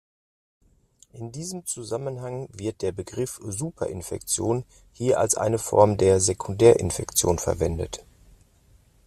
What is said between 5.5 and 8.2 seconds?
Form der Sekundärinfektion verwendet.